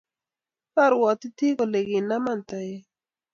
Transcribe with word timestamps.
Kyarwotyi 0.73 1.47
kole 1.57 1.79
kinamaa 1.89 2.39
toek 2.47 2.81